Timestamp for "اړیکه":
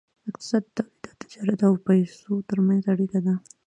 2.93-3.19